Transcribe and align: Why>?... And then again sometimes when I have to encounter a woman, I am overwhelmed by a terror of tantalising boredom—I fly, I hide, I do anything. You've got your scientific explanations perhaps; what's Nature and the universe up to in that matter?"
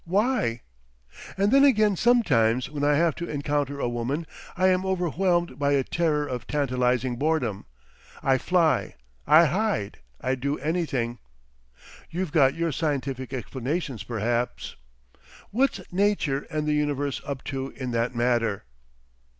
Why>?... 0.03 0.61
And 1.37 1.51
then 1.51 1.63
again 1.63 1.95
sometimes 1.95 2.71
when 2.71 2.83
I 2.83 2.95
have 2.95 3.13
to 3.17 3.29
encounter 3.29 3.79
a 3.79 3.87
woman, 3.87 4.25
I 4.57 4.69
am 4.69 4.83
overwhelmed 4.83 5.59
by 5.59 5.73
a 5.73 5.83
terror 5.83 6.25
of 6.25 6.47
tantalising 6.47 7.17
boredom—I 7.17 8.39
fly, 8.39 8.95
I 9.27 9.45
hide, 9.45 9.99
I 10.19 10.33
do 10.33 10.57
anything. 10.57 11.19
You've 12.09 12.31
got 12.31 12.55
your 12.55 12.71
scientific 12.71 13.31
explanations 13.31 14.01
perhaps; 14.01 14.75
what's 15.51 15.79
Nature 15.93 16.47
and 16.49 16.67
the 16.67 16.73
universe 16.73 17.21
up 17.23 17.43
to 17.43 17.69
in 17.69 17.91
that 17.91 18.15
matter?" 18.15 18.63